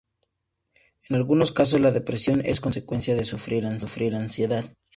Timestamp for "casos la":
1.51-1.91